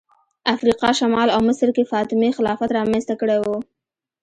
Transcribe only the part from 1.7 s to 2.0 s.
کې